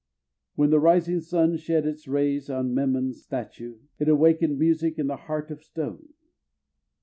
When 0.55 0.71
the 0.71 0.79
rising 0.79 1.19
sun 1.19 1.57
shed 1.57 1.85
its 1.85 2.07
rays 2.07 2.49
on 2.49 2.73
Memnon's 2.73 3.21
statue 3.21 3.77
it 3.99 4.09
awakened 4.09 4.57
music 4.57 4.97
in 4.97 5.05
the 5.05 5.15
heart 5.15 5.51
of 5.51 5.61
stone. 5.63 6.15